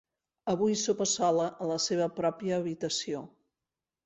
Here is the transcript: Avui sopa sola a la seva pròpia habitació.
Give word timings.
Avui 0.53 0.77
sopa 0.83 1.07
sola 1.11 1.45
a 1.65 1.67
la 1.73 1.77
seva 1.85 2.09
pròpia 2.21 2.59
habitació. 2.63 3.23